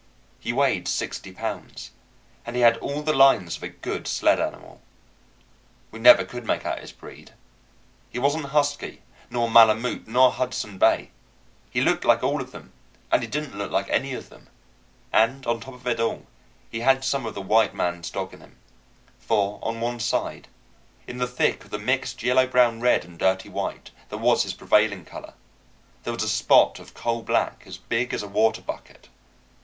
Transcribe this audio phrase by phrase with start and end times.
[0.39, 1.91] He weighed sixty pounds,
[2.43, 4.81] and he had all the lines of a good sled animal.
[5.91, 7.33] We never could make out his breed.
[8.09, 11.11] He wasn't husky, nor Malemute, nor Hudson Bay;
[11.69, 12.73] he looked like all of them
[13.11, 14.47] and he didn't look like any of them;
[15.13, 16.25] and on top of it all
[16.71, 18.57] he had some of the white man's dog in him,
[19.19, 20.47] for on one side,
[21.05, 24.55] in the thick of the mixed yellow brown red and dirty white that was his
[24.55, 25.35] prevailing color,
[26.05, 29.07] there was a spot of coal black as big as a water bucket.